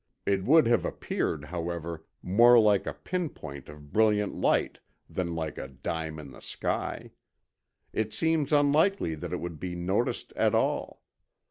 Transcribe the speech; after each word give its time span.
It 0.25 0.43
would 0.45 0.65
have 0.65 0.83
appeared, 0.83 1.45
however, 1.45 2.05
more 2.23 2.59
like 2.59 2.87
a 2.87 2.93
pinpoint 2.93 3.69
of 3.69 3.93
brilliant 3.93 4.33
light 4.33 4.79
than 5.07 5.35
'like 5.35 5.59
a 5.59 5.67
dime 5.67 6.17
in 6.17 6.31
the 6.31 6.41
sky.' 6.41 7.11
It 7.93 8.11
seems 8.11 8.51
unlikely 8.51 9.13
that 9.13 9.31
it 9.31 9.39
would 9.39 9.59
be 9.59 9.75
noticed 9.75 10.33
at 10.35 10.55
all. 10.55 11.03